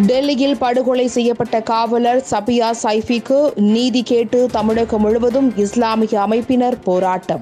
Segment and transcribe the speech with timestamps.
[0.00, 7.40] டெல்லியில் படுகொலை செய்யப்பட்ட காவலர் சபியா சைஃபிக்கு நீதி கேட்டு தமிழகம் முழுவதும் இஸ்லாமிய அமைப்பினர் போராட்டம்.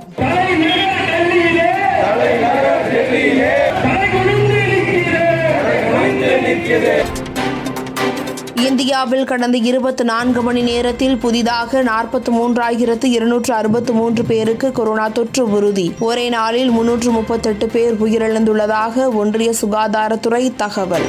[8.55, 15.51] இந்தியாவில் கடந்த இருபத்தி நான்கு மணி நேரத்தில் புதிதாக நாற்பத்தி மூன்றாயிரத்து இருநூற்று அறுபத்து மூன்று பேருக்கு கொரோனா தொற்று
[15.51, 15.95] உறுதி.
[15.99, 21.09] ஒரே நாளில் முன்னூற்று முப்பத்தெட்டு பேர் உயிரிழந்துள்ளதாக ஒன்றிய சுகாதாரத்துறை தகவல்.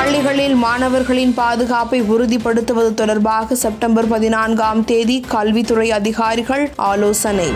[0.00, 7.52] பள்ளிகளில் மாணவர்களின் பாதுகாப்பை உறுதிப்படுத்துவது தொடர்பாக செப்டம்பர் பதினான்காம் தேதி கல்வித்துறை அதிகாரிகள் ஆலோசனை.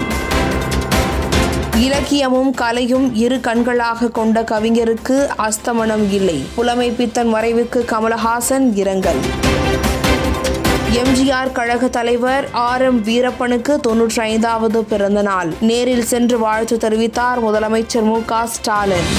[1.77, 6.45] இலக்கியமும் கலையும் இரு கண்களாக கொண்ட கவிஞருக்கு அஸ்தமனம் இல்லை.
[6.55, 9.23] புலமை பித்தன் மறைவுக்கு கமலஹாசன் இரங்கல்.
[11.03, 18.03] எம்ஜிஆர் கழக தலைவர் ஆர் எம் வீரப்பனுக்கு தொன்னூற்றி ஐந்தாவது பிறந்த நாள் நேரில் சென்று வாழ்த்து தெரிவித்தார் முதலமைச்சர்
[18.03, 19.11] மு க ஸ்டாலின்.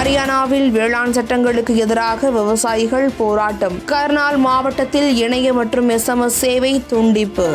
[0.00, 3.74] ஹரியானாவில் வேளாண் சட்டங்களுக்கு எதிராக விவசாயிகள் போராட்டம்.
[3.86, 7.48] கர்னால் மாவட்டத்தில் இணைய மற்றும் எஸ்எம்எஸ் சேவை துண்டிப்பு.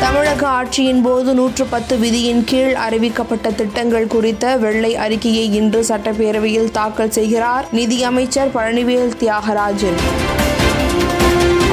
[0.00, 7.10] தமிழக ஆட்சியின் போது நூற்று பத்து விதியின் கீழ் அறிவிக்கப்பட்ட திட்டங்கள் குறித்த வெள்ளை அறிக்கையை இன்று சட்டப்பேரவையில் தாக்கல்
[7.10, 10.00] செய்கிறார் நிதியமைச்சர் பழனிவேல் தியாகராஜன்.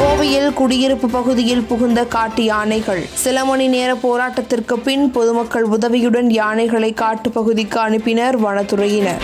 [0.06, 3.06] கோவையில் குடியிருப்பு பகுதியில் புகுந்த காட்டு யானைகள்.
[3.14, 9.24] சில மணி நேர போராட்டத்திற்கு பின் பொதுமக்கள் உதவியுடன் யானைகளை காட்டு பகுதிக்கு அனுப்பினர் வனத்துறையினர்.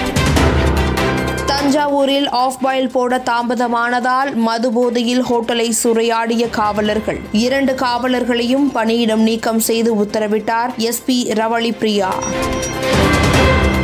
[1.51, 7.19] தஞ்சாவூரில் ஆஃப் பாயில் போட தாமதமானதால் மது போதையில் ஹோட்டலை சூறையாடிய காவலர்கள்.
[7.31, 12.13] இரண்டு காவலர்களையும் பணியிடம் நீக்கம் செய்து உத்தரவிட்டார் எஸ்பி ரவளி பிரியா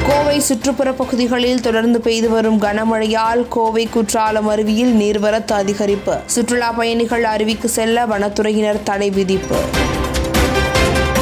[0.07, 6.19] கோவை சுற்றுப்புற பகுதிகளில் தொடர்ந்து பெய்து வரும் கனமழையால் கோவை குற்றாலம் அருவியில் நீர்வரத்து அதிகரிப்பு.
[6.25, 9.57] சுற்றுலா பயணிகள் அருவிக்கு செல்ல வனத்துறையினர் தடை விதிப்பு.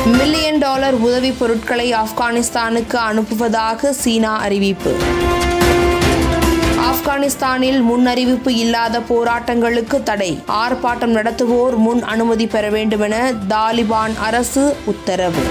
[0.06, 4.96] மில்லியன் டாலர் உதவிப் பொருட்களை ஆப்கானிஸ்தானுக்கு அனுப்புவதாக சீனா அறிவிப்பு.
[6.96, 10.44] ஆப்கானிஸ்தானில் முன் அறிவிப்பு இல்லாத போராட்டங்களுக்கு தடை.
[10.48, 15.42] ஆர்ப்பாட்டம் நடத்துவோர் முன் அனுமதி பெற வேண்டுமென தாலிபான் அரசு உத்தரவு.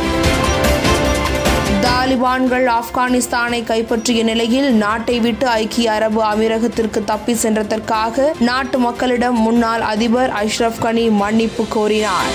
[1.82, 10.32] தாலிபான்கள் ஆப்கானிஸ்தானை கைப்பற்றிய நிலையில் நாட்டை விட்டு ஐக்கிய அரபு அமீரகத்திற்கு தப்பி சென்றதற்காக நாட்டு மக்களிடம் முன்னாள் அதிபர்
[10.44, 12.32] அஷ்ரப் கனி மன்னிப்பு கோரினார்.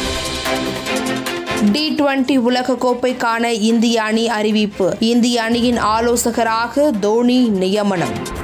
[1.71, 4.95] டி டுவெண்டி உலகக்கோப்பைக்கான இந்திய அணி அறிவிப்பு.
[4.99, 8.37] இந்திய அணியின் ஆலோசகராக தோனி நியமனம்.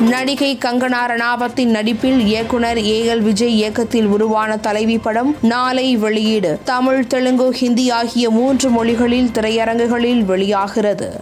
[0.00, 6.58] நடிகை கங்கனா ரணாவத்தின் நடிப்பில் இயக்குனர் ஏ எல் விஜய் இயக்கத்தில் உருவான தலைவி படம் நாளை வெளியீடு.
[6.64, 11.20] தமிழ் தெலுங்கு ஹிந்தி ஆகிய மூன்று மொழிகளில் திரையரங்குகளில் வெளியாகிறது.